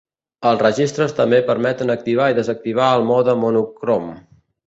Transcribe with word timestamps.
Els 0.51 0.61
registres 0.61 1.13
també 1.19 1.41
permeten 1.49 1.93
activar 1.95 2.31
i 2.33 2.37
desactivar 2.39 2.89
el 3.01 3.07
mode 3.13 3.39
monocrom. 3.45 4.09